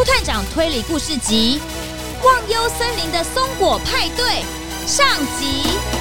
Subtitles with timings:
[0.00, 1.60] 猪探长推理故事集
[2.24, 4.24] 《忘忧森林的松果派对》
[4.86, 5.06] 上
[5.38, 5.99] 集。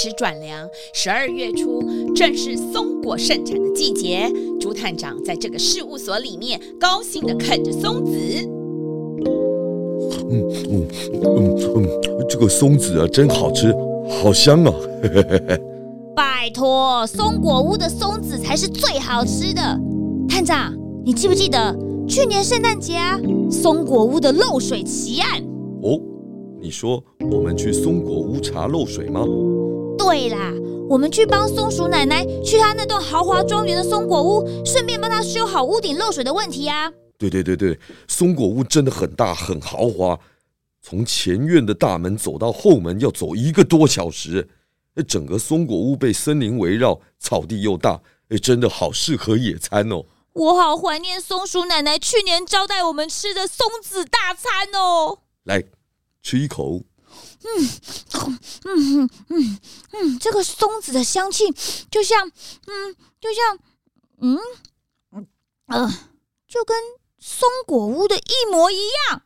[0.00, 1.82] 始转凉，十二月初
[2.16, 4.32] 正是松果盛产的季节。
[4.58, 8.12] 朱探长在这个事务所里面高兴地啃着松子。
[10.30, 11.86] 嗯嗯嗯嗯，
[12.30, 13.74] 这个松子啊，真好吃，
[14.08, 14.72] 好香啊！
[16.16, 19.60] 拜托，松果屋的松子才是最好吃的。
[20.26, 21.76] 探长，你记不记得
[22.08, 25.42] 去年圣诞节啊，松果屋的漏水奇案？
[25.82, 26.00] 哦。
[26.62, 29.26] 你说我们去松果屋查漏水吗？
[30.02, 30.50] 对啦，
[30.88, 36.90] 我们去帮松鼠奶奶去她那栋豪华庄园的松果屋，顺便帮她修好屋顶漏水的问题啊。
[37.18, 40.18] 对对对对，松果屋真的很大很豪华，
[40.80, 44.48] 从前院的大门走到后门要走一个多小时。
[45.06, 50.04] 整个松果屋被森林围绕，草地又大，哎，真的好适合野餐哦。
[50.32, 55.18] 我好怀念松鼠奶奶去年招待我们吃的松子大餐哦。
[55.44, 55.62] 来。
[56.22, 56.82] 吃一口，
[57.42, 57.70] 嗯
[58.14, 59.58] 嗯嗯嗯
[59.92, 61.44] 嗯，这个松子的香气
[61.90, 62.28] 就像，
[62.66, 63.58] 嗯，就像，
[64.20, 64.38] 嗯
[65.12, 65.26] 嗯
[65.66, 65.90] 呃，
[66.46, 66.76] 就跟
[67.18, 69.22] 松果屋的一模一样。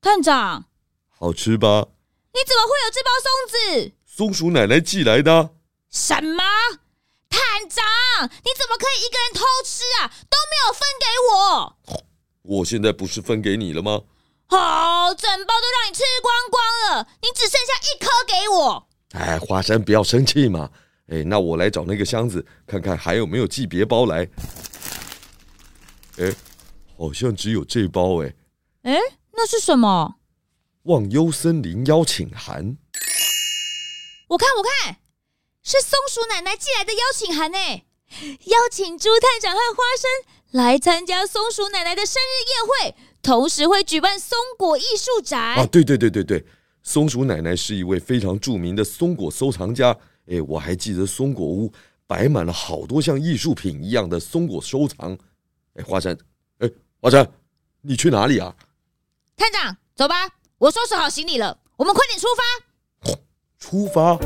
[0.00, 0.66] 探长，
[1.08, 1.86] 好吃吧？
[2.32, 3.92] 你怎么会有这包松子？
[4.04, 5.50] 松鼠奶奶寄来的。
[5.90, 6.44] 什么？
[7.30, 7.84] 探长，
[8.24, 10.08] 你怎么可以一个人偷吃啊？
[10.28, 11.76] 都没有分给我。
[12.42, 14.02] 我现在不是分给你了吗？
[14.50, 18.88] 好，整包都让你吃光光了，你只剩下一颗给我。
[19.12, 20.70] 哎，花生不要生气嘛。
[21.08, 24.28] 哎，那我来找那个箱子，看看还有没有寄别包来。
[26.18, 26.34] 哎，
[26.96, 28.34] 好像只有这包哎。
[28.84, 28.98] 哎，
[29.32, 30.16] 那是什么？
[30.84, 32.78] 忘忧森林邀请函。
[34.28, 34.96] 我看，我看，
[35.62, 37.84] 是松鼠奶奶寄来的邀请函哎，
[38.44, 42.96] 邀请朱探长和花生来参加松鼠奶奶的生日宴会。
[43.22, 45.66] 同时会举办松果艺术展啊！
[45.66, 46.44] 对对对对对，
[46.82, 49.94] 松鼠奶奶是一位非常著名的松果收藏家。
[50.30, 51.70] 哎，我还记得松果屋
[52.06, 55.18] 摆满了好多像艺术品一样的松果收藏。
[55.74, 56.16] 哎，华山，
[56.60, 56.70] 哎，
[57.02, 57.26] 华山，
[57.82, 58.54] 你去哪里啊？
[59.36, 60.28] 探长，走吧，
[60.58, 63.12] 我收拾好行李了，我们快点出发。
[63.58, 64.18] 出发？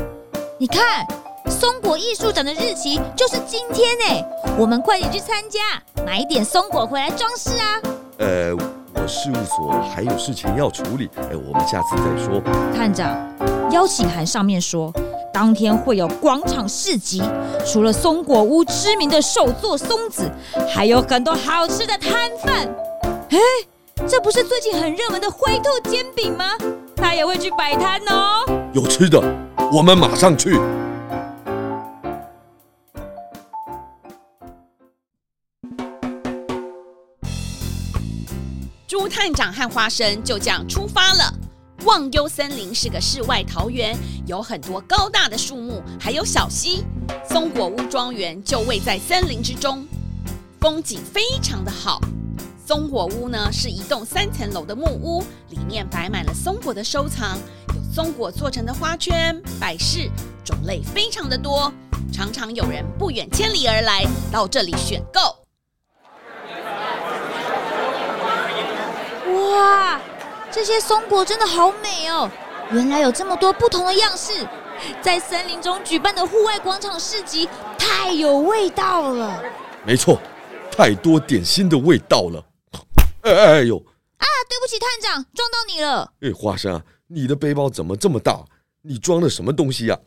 [0.59, 1.05] 你看，
[1.49, 4.23] 松果艺术展的日期就是今天哎，
[4.57, 7.81] 我们快点去参加，买一点松果回来装饰啊。
[8.19, 8.82] 呃。
[9.07, 12.41] 事务所还有事情要处理，哎，我们下次再说。
[12.75, 13.15] 探长，
[13.71, 14.91] 邀请函上面说，
[15.33, 17.21] 当天会有广场市集，
[17.65, 20.29] 除了松果屋知名的手作松子，
[20.73, 22.69] 还有很多好吃的摊贩。
[23.29, 23.39] 哎，
[24.07, 26.45] 这不是最近很热门的灰兔煎饼吗？
[26.95, 28.45] 他也会去摆摊哦。
[28.71, 29.21] 有吃的，
[29.71, 30.57] 我们马上去。
[38.93, 41.33] 猪探长和花生就这样出发了。
[41.83, 46.83] 忘忧森林是个世外桃源，有很多高大的树木，还有小溪。
[47.27, 49.83] 松果屋庄园就位在森林之中，
[50.61, 51.99] 风景非常的好。
[52.67, 57.39] 松果屋呢是一栋三层楼的木屋，里面摆满了松果的收藏，
[57.69, 60.07] 有松果做成的花圈、摆饰，
[60.45, 61.73] 种类非常的多，
[62.13, 65.42] 常常有人不远千里而来到这里选购。
[69.53, 70.01] 哇，
[70.51, 72.29] 这些松果真的好美哦！
[72.71, 74.47] 原来有这么多不同的样式，
[75.01, 77.47] 在森林中举办的户外广场市集
[77.77, 79.43] 太有味道了。
[79.85, 80.19] 没错，
[80.71, 82.43] 太多点心的味道了。
[83.21, 83.77] 哎哎呦！
[83.77, 86.11] 啊，对不起，探长，撞到你了。
[86.21, 88.43] 哎，花生，你的背包怎么这么大？
[88.81, 89.97] 你装了什么东西呀？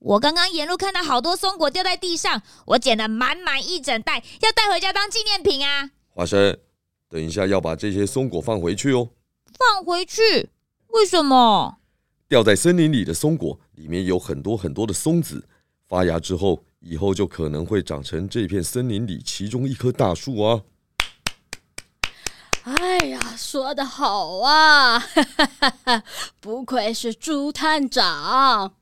[0.00, 5.90] 我刚刚沿路看到好多松果掉在地上，我捡了满满一整袋，要带回家当纪念品啊。
[6.14, 6.58] 花生。
[7.08, 9.08] 等一下要把这些松果放回去哦。
[9.58, 10.50] 放回去？
[10.88, 11.78] 为什么？
[12.28, 15.46] 掉在森林里的松果里面有很多很多的松子，
[15.86, 20.62] 发芽之后，以后就可能会长成这片森林里其中一棵大树啊！
[22.64, 25.02] 哎呀，说得好啊！
[26.40, 28.74] 不愧是猪探长。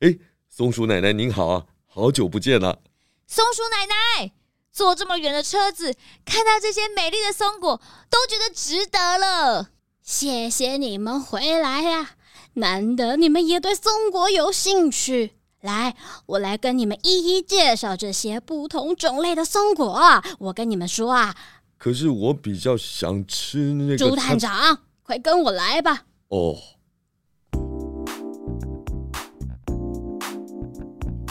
[0.00, 2.80] 哎，松鼠奶奶您好啊，好久不见了。
[3.26, 4.32] 松鼠奶奶，
[4.74, 5.94] 坐这么远的车子，
[6.24, 7.80] 看到这些美丽的松果，
[8.10, 9.68] 都觉得值得了。
[10.02, 12.10] 谢谢你们回来呀、啊，
[12.54, 15.36] 难得你们也对松果有兴趣。
[15.60, 19.96] 来，我来跟你们一一介绍这些不同种类的松果。
[20.40, 21.36] 我跟你们说啊，
[21.78, 23.96] 可是我比较想吃那个。
[23.96, 26.02] 朱探长，快跟我来吧。
[26.28, 26.58] 哦。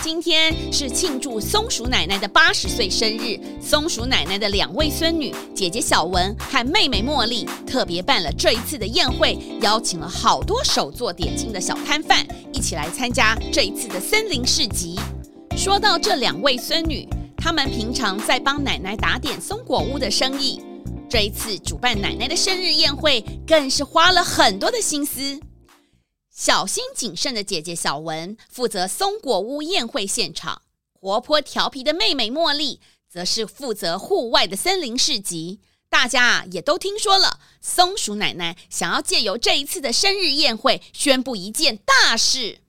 [0.03, 14.99] 今天是庆祝松鼠奶奶的八十岁生日，松鼠奶奶的两位孙女姐姐小文和妹妹茉莉特别办了这一次的宴会，邀请了好多手做点心的小摊贩一起来参加这一次的森林市集。
[15.55, 17.07] 说到这两位孙女，
[17.37, 20.59] 她们平常在帮奶奶打点松果屋的生意，
[21.09, 25.39] 这一次主办奶奶的生日宴会，更是花了很多的心思。
[26.35, 35.59] 小心谨慎的姐姐小文负责松果屋宴会现场，活泼调皮的妹妹茉莉则是负责户外的森林市集。
[35.89, 42.61] 大家啊也都听说了，松鼠奶奶想要借由这一次的生日宴会，宣布一件大事。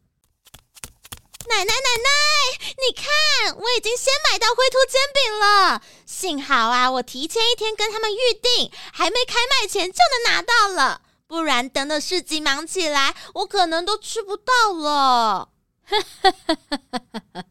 [1.48, 5.82] 奶奶奶奶，你看，我已经先买到灰兔煎饼了。
[6.04, 11.00] 幸好啊，我提前一天跟他们预定，还没开卖前就能拿到了。
[11.34, 15.48] 不然等等市集忙起来，我可能都吃不到了。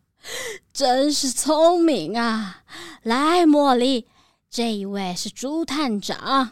[0.72, 2.64] 真是聪明啊！
[3.02, 4.08] 来，茉莉，
[4.50, 6.52] 这一位是朱探长。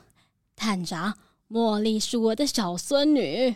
[0.58, 1.18] 探长，
[1.50, 3.56] 茉莉是我的小孙女。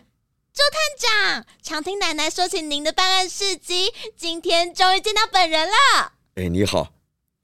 [0.54, 6.14] 朱探长，常听奶奶说起您的办案事迹，今天终于见到本人了。
[6.36, 6.94] 哎，你好！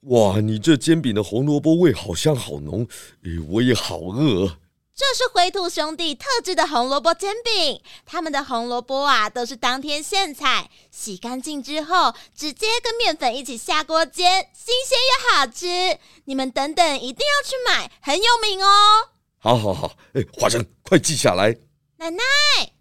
[0.03, 2.87] 哇，你这煎饼的红萝卜味好香好浓，
[3.25, 4.55] 哎，我也好饿。
[5.01, 15.97] 这是灰兔兄弟特制的红萝卜煎饼，他们的红萝卜啊都是当天现采，洗干净之后直接跟面粉一起下锅煎，新鲜又好吃。
[16.25, 19.09] 你们等等一定要去买，很有名哦。
[19.39, 21.57] 好，好，好，哎，花生，快记下来。
[21.97, 22.23] 奶奶，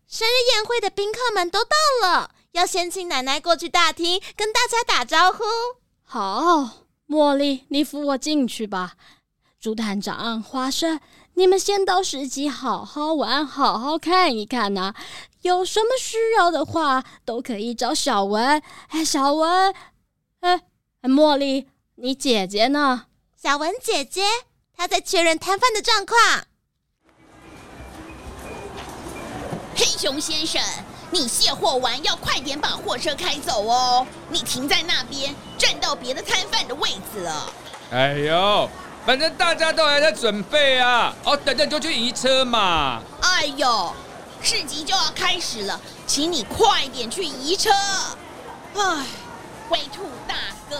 [0.07, 1.71] 生日宴会的宾客们都到
[2.03, 5.43] 了，要先请奶奶过去大厅跟大家打招呼。
[6.05, 8.93] 好，茉莉，你扶我进去吧。
[9.59, 11.01] 朱探长，花生。
[11.35, 14.95] 你们先到市集好好玩，好好看一看呐、啊。
[15.43, 18.63] 有什么需要的话，都可以找小文。
[18.89, 19.75] 哎，小文，
[20.41, 20.61] 哎，
[21.03, 23.07] 茉莉，你姐姐呢？
[23.43, 24.23] 小文姐姐，
[24.77, 26.19] 她在确认摊贩的状况。
[29.75, 30.61] 黑熊先生，
[31.11, 34.07] 你卸货完要快点把货车开走哦。
[34.29, 37.51] 你停在那边，占到别的摊贩的位置了。
[37.93, 38.69] 哎呦！
[39.11, 43.03] 反正大家都还在准备啊，哦，等等就去移车嘛。
[43.21, 43.93] 哎呦，
[44.41, 47.71] 市集就要开始了，请你快点去移车。
[48.77, 49.05] 哎，
[49.69, 50.37] 灰兔大
[50.71, 50.77] 哥，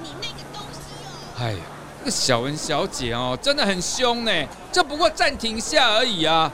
[0.00, 1.34] 你那个东西哦。
[1.40, 1.58] 哎呀，
[1.98, 4.30] 那个小文小姐哦，真的很凶呢。
[4.70, 6.52] 这不过暂停下而已啊。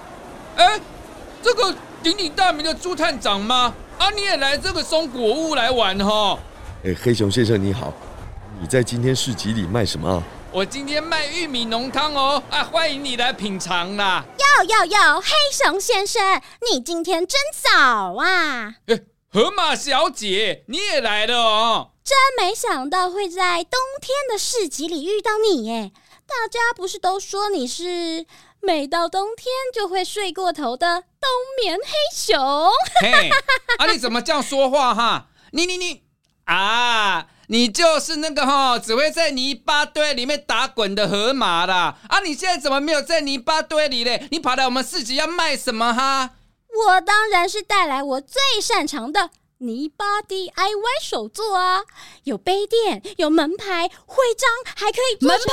[0.56, 0.80] 哎，
[1.42, 3.74] 这个鼎鼎大名的朱探长吗？
[3.98, 6.38] 啊，你也来这个松果屋来玩哈、哦？
[6.82, 7.92] 哎，黑熊先生你好，
[8.58, 10.24] 你在今天市集里卖什么？
[10.52, 14.24] 我今天卖玉米浓汤哦，啊，欢迎你来品尝啦！
[14.36, 18.74] 哟哟哟，黑熊先生，你今天真早啊！
[18.86, 19.00] 哎，
[19.32, 21.90] 河马小姐，你也来了哦！
[22.02, 25.92] 真没想到会在冬天的市集里遇到你耶！
[26.26, 28.26] 大家不是都说你是
[28.60, 31.30] 每到冬天就会睡过头的冬
[31.62, 32.36] 眠黑熊？
[33.00, 33.30] 嘿，
[33.78, 35.28] 啊，你怎么这样说话哈？
[35.52, 36.02] 你你你
[36.46, 37.28] 啊！
[37.50, 41.98] 你就是那个哈，只会在泥巴堆里面打滚的河马啦！
[42.08, 44.28] 啊，你现在怎么没有在泥巴堆里嘞？
[44.30, 46.30] 你跑来我们市集要卖什么哈？
[46.86, 51.82] 我当然是带来我最擅长的泥巴 DIY 手作啊！
[52.22, 55.52] 有杯垫，有门牌、徽章，还可以门牌。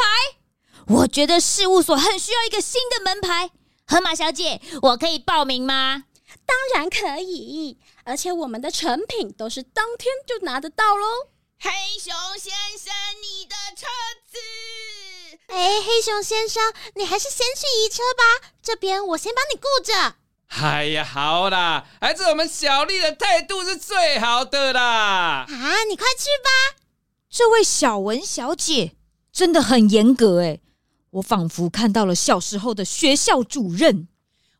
[0.89, 3.49] 我觉得事务所很需要一个新的门牌。
[3.87, 6.03] 河马小姐，我可以报名吗？
[6.45, 11.29] 当然可以，而且我们的成品都是当天就拿得到喽。
[11.59, 13.87] 黑熊先生，你的车
[14.29, 14.37] 子。
[15.47, 16.61] 哎，黑熊先生，
[16.95, 20.15] 你还是先去移车吧，这边我先帮你顾着。
[20.61, 25.45] 哎呀，好啦，还是我们小丽的态度是最好的啦。
[25.49, 26.77] 啊，你快去吧。
[27.29, 28.95] 这位小文小姐
[29.31, 30.59] 真的很严格哎，
[31.11, 34.07] 我仿佛看到了小时候的学校主任。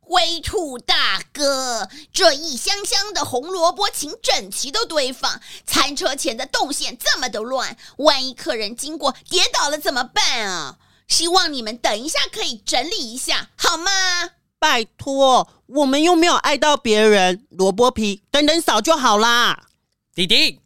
[0.09, 5.41] 灰兔大哥，这一箱箱的红萝卜，请整齐的堆放。
[5.65, 10.77] 餐车前的动线这么的乱，万一客人经过跌倒了怎么办啊？
[11.09, 13.91] 希望你们等一下可以整理一下，好吗？
[14.57, 19.67] 拜托，我们又没有碍到别人，萝卜皮等等扫就好啦。
[20.15, 20.61] 弟弟，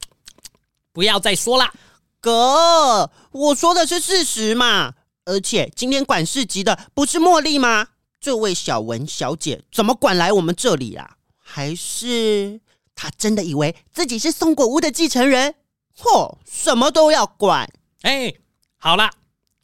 [0.94, 1.74] 不要再说了。
[2.20, 4.94] 哥，我说的是事实嘛。
[5.26, 7.88] 而且今天管市集的不是茉莉吗？
[8.22, 11.18] 这位小文小姐怎么管来我们这里啊？
[11.38, 12.62] 还是
[12.94, 15.56] 她真的以为自己是松果屋的继承人？
[15.98, 17.68] 嚯，什么都要管！
[18.04, 18.34] 哎，
[18.78, 19.10] 好了，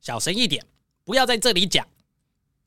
[0.01, 0.65] 小声一点，
[1.05, 1.87] 不要在这里讲。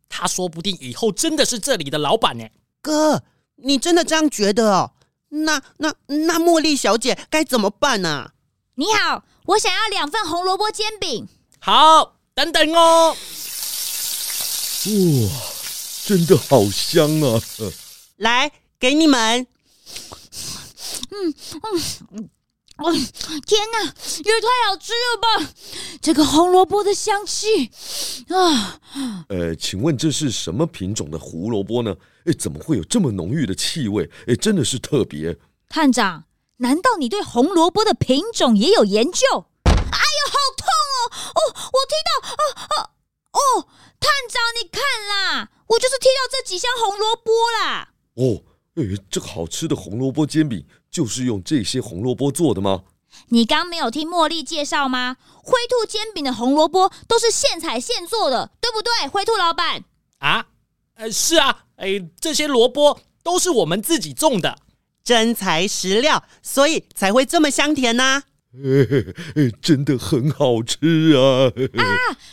[0.09, 2.49] 她说不定以后真的是这里的老板呢。
[2.81, 3.25] 哥，
[3.57, 4.93] 你真的这样觉得哦？
[5.31, 8.09] 那那那茉莉小姐该怎么办呢？
[8.09, 8.33] 啊？
[8.77, 11.29] 你好，我想要两份红萝卜煎饼。
[11.59, 13.17] 好，等等哦。
[14.87, 15.50] 哇！
[16.11, 17.41] 真的好香啊！
[18.17, 18.51] 来，
[18.81, 19.47] 给你们。
[21.09, 21.35] 嗯
[22.11, 22.29] 嗯，
[22.79, 22.91] 哦，
[23.47, 25.53] 天哪，也太好吃了吧！
[26.03, 27.71] 这个红萝卜的香气
[28.27, 28.81] 啊。
[29.29, 31.95] 呃，请问这是什么品种的胡萝卜呢？
[32.25, 34.11] 哎，怎么会有这么浓郁的气味？
[34.27, 35.39] 哎，真的是特别。
[35.69, 36.25] 探长，
[36.57, 39.47] 难道你对红萝卜的品种也有研究？
[39.65, 41.07] 哎呦，好痛哦！
[41.37, 42.43] 哦，我听到，哦
[42.75, 42.91] 哦
[43.31, 43.69] 哦，
[44.01, 45.51] 探长，你看啦。
[45.71, 47.31] 我就是踢到这几箱红萝卜
[47.63, 47.91] 啦！
[48.15, 48.43] 哦，
[48.75, 52.83] 诶，这个好吃的红萝卜煎饼就是用这些红萝卜做的吗？
[53.29, 55.17] 你刚没有听茉莉介绍吗？
[55.37, 59.07] 灰兔煎饼的红萝卜都是现采现做的，对不对？
[59.09, 59.85] 灰兔老板
[60.19, 60.47] 啊，
[60.95, 64.59] 呃，是啊，诶，这些萝卜都是我们自己种的，
[65.05, 68.23] 真材实料，所以才会这么香甜呐、啊。
[69.63, 71.47] 真的很好吃啊！
[71.81, 71.87] 啊，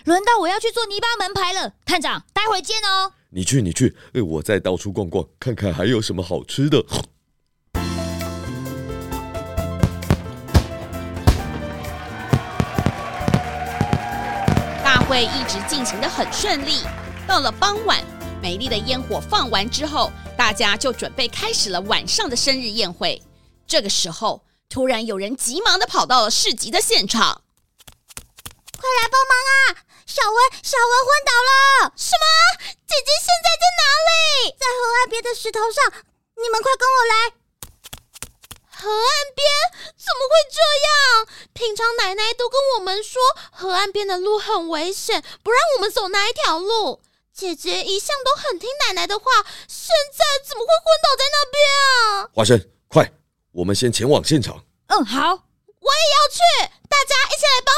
[0.06, 3.14] 轮到我要去做泥巴门牌了，探长，待会见哦。
[3.30, 6.82] 你去，你去，哎我再到处逛逛，看看还有什么好吃的。
[14.84, 16.84] 大会一直进行的很顺利，
[17.28, 18.02] 到了傍晚，
[18.42, 23.22] 美丽的烟火放完之后，大家就准备开始了晚上的生日宴会。
[23.68, 24.44] 这个时候。
[24.70, 27.42] 突然，有人急忙的跑到了市集的现场，
[28.74, 29.87] 快来帮忙啊！
[30.08, 31.92] 小文，小文昏倒了！
[31.98, 32.26] 什么？
[32.88, 34.56] 姐姐现在在哪里？
[34.58, 35.84] 在河岸边的石头上，
[36.42, 37.14] 你们快跟我来！
[38.72, 39.46] 河岸边？
[40.00, 41.28] 怎么会这样？
[41.52, 43.22] 平常奶奶都跟我们说，
[43.52, 47.02] 河岸边的路很危险，不让我们走那一条路。
[47.34, 49.26] 姐姐一向都很听奶奶的话，
[49.68, 51.70] 现在怎么会昏倒在那边
[52.24, 52.30] 啊？
[52.34, 53.12] 花生，快！
[53.52, 54.64] 我们先前往现场。
[54.88, 57.76] 嗯，好，我也要去，大家一起来帮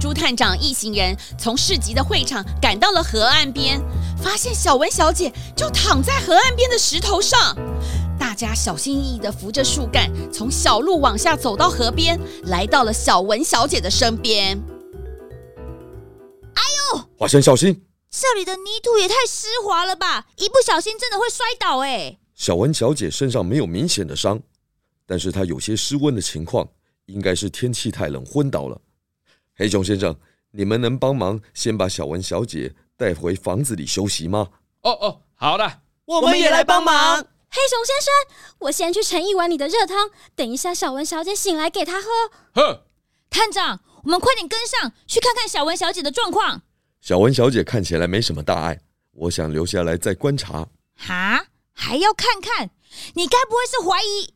[0.00, 0.10] 忙。
[0.10, 3.80] 猪探长一行人从市集的会场赶到了河岸边，
[4.20, 7.54] 发现小文小姐就躺在河岸边的石头上。
[8.18, 14.58] 大家小心翼翼地扶着树干，从小路往下走到河边，来到了小文小姐的身边。
[16.54, 16.62] 哎
[16.94, 17.86] 呦，华生小心！
[18.10, 22.18] 这里的泥土也太湿滑了吧，一不小心真的会摔倒哎。
[22.34, 24.40] 小文小姐身上没有明显的伤，
[25.06, 26.66] 但是她有些失温的情况，
[27.06, 28.80] 应该是天气太冷昏倒了。
[29.60, 30.16] 黑熊先生，
[30.52, 34.48] 你们能帮忙先把小文小姐带回房子里休息吗？
[34.80, 37.18] 哦哦，好的，我们也来帮忙。
[37.18, 42.08] 黑熊先生，我先去盛一碗你的热汤，等一下小文小姐醒来给她喝。
[42.54, 42.86] 呵，
[43.28, 46.62] 探长，我们快点跟上去看看小文小姐的状况。
[47.02, 48.80] 小文小姐看起来没什么大碍，
[49.12, 50.68] 我想留下来再观察。
[50.96, 51.44] 哈？
[51.74, 52.70] 还要看看？
[53.12, 54.32] 你该不会是怀疑？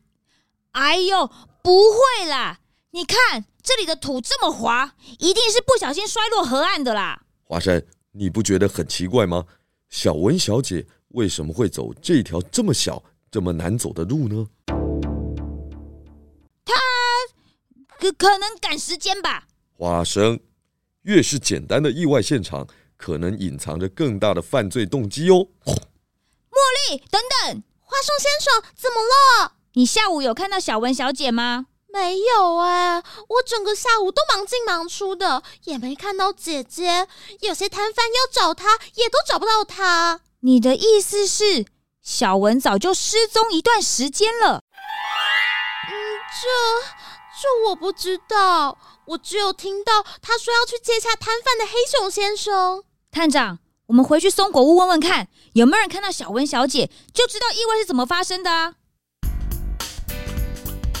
[0.73, 1.31] 哎呦，
[1.63, 2.59] 不会啦！
[2.91, 7.23] 你看这里的土这么滑，一定是不小心摔落河岸的啦。
[7.43, 9.43] 华山，你不觉得很奇怪吗？
[9.89, 14.47] 小文小姐为什么会走这条这么小、这么难走的路呢？
[16.63, 16.73] 她
[17.99, 19.47] 可可能赶时间吧。
[19.73, 20.39] 花生，
[21.01, 25.47] 越是简单的意外现场，可能隐藏着更大的犯罪动机哦。
[25.65, 29.53] 茉莉，等等，花生先生，怎么了？
[29.73, 31.65] 你下午有看到小文小姐吗？
[31.95, 37.07] 没有哎，我整个下午都忙进忙出的，也没看到姐姐。
[37.39, 40.19] 有些摊贩要找她，也都找不到她。
[40.41, 41.65] 你的意思是，
[42.01, 44.61] 小文早就失踪一段时间了？
[45.87, 45.93] 嗯，
[46.33, 46.91] 这
[47.41, 52.83] 这我不知道，我只有听到她说要去接洽摊贩的黑熊先生。
[53.09, 53.59] 探长。
[53.87, 58.73] 我们回去松果屋问问看，有没有人看到小文小姐，就知道意外是怎么发生的啊。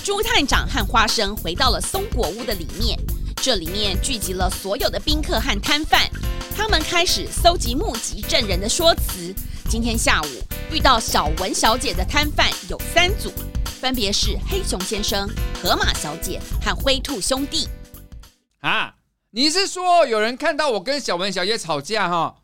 [0.05, 2.95] 朱探长和花生回到了松果屋的里面，
[3.37, 6.07] 这里面聚集了所有的宾客和摊贩，
[6.55, 9.33] 他们开始搜集目击证人的说辞。
[9.67, 10.27] 今天下午
[10.71, 13.33] 遇到小文小姐的摊贩有三组，
[13.81, 15.27] 分别是黑熊先生、
[15.59, 17.67] 河马小姐和灰兔兄弟。
[18.59, 18.93] 啊，
[19.31, 22.35] 你是说有人看到我跟小文小姐吵架哈？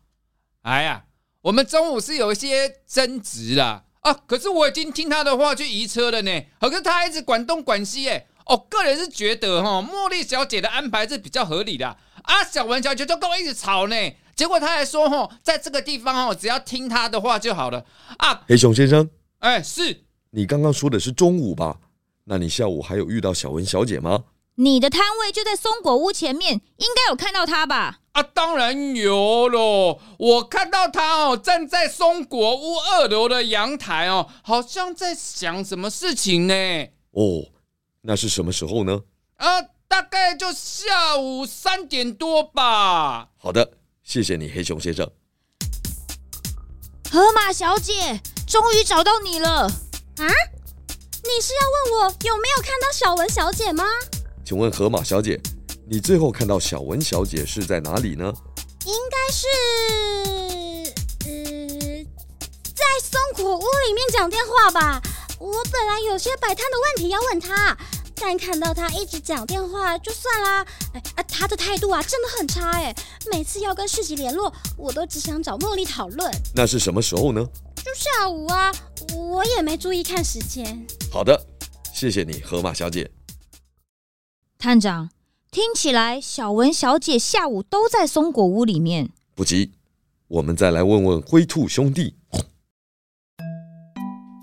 [0.62, 1.04] 哎呀，
[1.42, 3.84] 我们中午是有一些争执啦。
[4.02, 6.42] 啊，可是我已经听他的话去移车了呢。
[6.60, 11.86] 可是他一直管东管西，哎，哦，个人是觉得哈，茉莉小姐的安排是比较合理的。
[12.22, 13.96] 啊，小文小姐就跟我一直吵呢。
[14.34, 17.84] 结果他还说哈，在这个地方哦，只要听他的话就好了。
[18.18, 21.78] 啊，黑熊先生，哎，是你刚刚说的是中午吧？
[22.24, 24.24] 那你下午还有遇到小文小姐吗？
[24.56, 28.00] 你的摊位就在松果屋前面，应该有看到她吧？
[28.12, 29.98] 啊，当然有喽！
[30.18, 36.54] 我看到他哦，站在松果屋二楼的阳台哦，好像在想什么事情呢。
[37.12, 37.48] 哦，
[38.02, 39.00] 那是什么时候呢？
[39.36, 43.30] 啊，大概就下午三点多吧。
[43.38, 45.10] 好的，谢谢你，黑熊先生。
[47.10, 50.24] 河马小姐，终于找到你了啊！
[51.24, 53.84] 你是要问我有没有看到小文小姐吗？
[54.44, 55.40] 请问河马小姐，
[55.86, 58.32] 你最后看到小文小姐是在哪里呢？
[58.86, 59.46] 应该是，
[61.26, 62.04] 呃，
[62.74, 65.02] 在松果屋里面讲电话吧。
[65.38, 67.76] 我本来有些摆摊的问题要问她，
[68.14, 70.66] 但看到她一直讲电话，就算啦。
[70.94, 72.94] 哎，啊，她的态度啊，真的很差哎。
[73.30, 76.32] 每次要跟市集联络，我都只想找茉莉讨论。
[76.54, 77.44] 那是什么时候呢？
[77.76, 78.72] 就下午啊，
[79.16, 80.86] 我也没注意看时间。
[81.10, 81.38] 好的，
[81.92, 83.10] 谢谢你，河马小姐。
[84.58, 85.10] 探长，
[85.54, 89.10] 听起来小文小姐下午都在松果屋里面。
[89.34, 89.72] 不急，
[90.28, 92.14] 我们再来问问灰兔兄弟。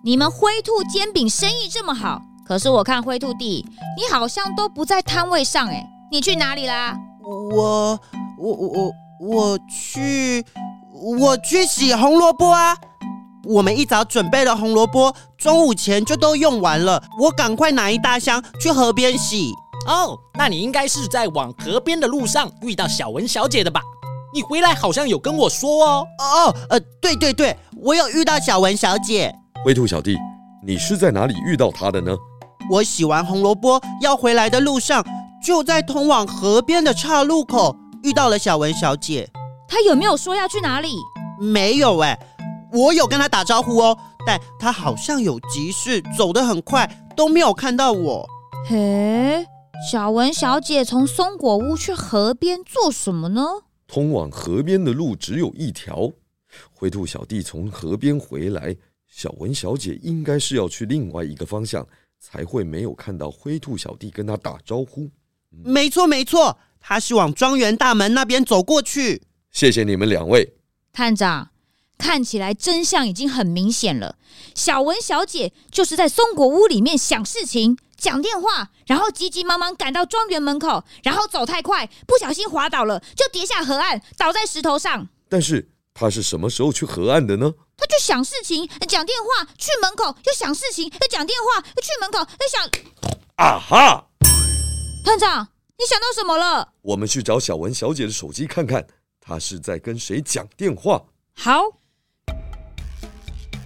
[0.05, 3.65] 你们灰兔煎饼生意这么好，可是我看灰兔弟，
[3.97, 6.95] 你好像都不在摊位上哎，你去哪里啦？
[7.23, 7.99] 我
[8.37, 10.45] 我我我我去
[10.93, 12.77] 我去洗红萝卜啊！
[13.45, 19.51] 我们一早准备了红萝卜，中午前就都用完了，我赶快拿一大箱去河边洗。
[19.87, 23.81] 哦，那你应该是在往河边的路上遇到小文小姐的吧？
[24.31, 26.07] 你回来好像有跟我说哦。
[26.19, 29.33] 哦，呃，对对对，我有遇到小文小姐。
[29.65, 30.15] 灰兔小弟，
[30.63, 32.15] 你是在哪里遇到她的呢？
[32.69, 35.03] 我洗完红萝卜要回来的路上，
[35.43, 39.27] 就在通往河边的岔路口遇到了小文小姐。
[39.67, 40.95] 她有没有说要去哪里？
[41.41, 42.19] 没有哎，
[42.71, 48.27] 我有跟她打招呼哦，但她好像有急事，走得很快，都没有看到我。
[48.67, 49.43] 嘿。
[49.81, 53.41] 小文小姐从松果屋去河边做什么呢？
[53.87, 56.11] 通往河边的路只有一条。
[56.73, 58.75] 灰兔小弟从河边回来，
[59.07, 61.87] 小文小姐应该是要去另外一个方向，
[62.19, 65.09] 才会没有看到灰兔小弟跟他打招呼。
[65.53, 69.21] 嗯、没错，没错，他是往庄园大门那边走过去。
[69.49, 70.55] 谢谢你们两位，
[70.91, 71.51] 探长。
[71.97, 74.17] 看起来真相已经很明显了，
[74.55, 85.07] 小文小姐就是在松果屋里面想事情、讲电话，然后急急忙忙赶到庄园门口，然后走太快，不小心滑倒了，就跌下河岸，倒在石头上。
[85.27, 87.53] 但是他是什么时候去河岸的呢？
[87.77, 92.65] 他就想事情、讲电话，去门口又想事情，又讲电话，又去门口又想……
[93.35, 94.05] 啊哈！
[95.05, 96.73] 探长，你想到什么了？
[96.81, 98.85] 我们去找小文小姐的手机看看，
[99.21, 101.03] 她是在跟谁讲电话？
[101.35, 101.79] 好。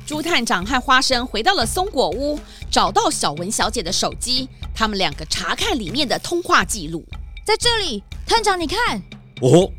[0.06, 2.38] 猪探长和花生回到了松果屋，
[2.70, 4.50] 找到小文小姐的手机。
[4.76, 7.06] 他们两个查看里面的通话记录，
[7.46, 9.02] 在这里，探长，你看。
[9.42, 9.72] 哦，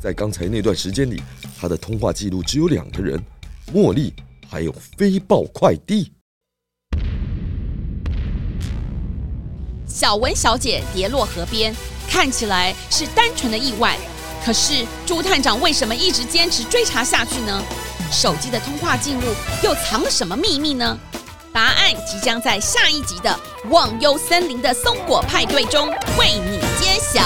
[0.00, 1.20] 在刚才那段时间里，
[1.58, 3.20] 他的通话记录只有两个人：
[3.72, 4.14] 茉莉
[4.48, 6.12] 还有飞豹快递。
[9.86, 11.74] 小文小姐跌落河边，
[12.08, 13.96] 看起来是单纯的意外。
[14.44, 17.62] 可是朱探长为什么一直坚持追查下去呢？
[18.10, 19.22] 手机的通话记录
[19.62, 20.98] 又藏了什么秘密呢？
[21.52, 23.30] 答案即将在下一集的
[23.70, 25.88] 《忘忧森林的松果派对》中
[26.18, 27.22] 为你揭晓。